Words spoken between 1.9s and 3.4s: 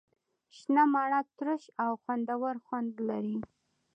خوندور خوند لري.